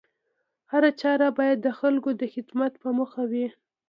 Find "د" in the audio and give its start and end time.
1.63-1.67, 2.21-2.23